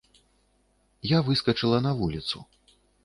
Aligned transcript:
Я 1.11 1.19
выскачыла 1.27 1.77
на 1.87 1.91
вуліцу. 2.01 2.37